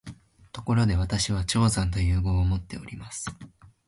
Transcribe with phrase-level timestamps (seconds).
[0.51, 3.27] ところで、私は「重山」という号をもっております